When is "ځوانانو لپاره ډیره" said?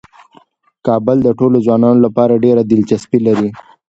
1.65-2.61